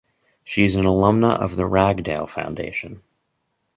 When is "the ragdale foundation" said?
1.57-3.03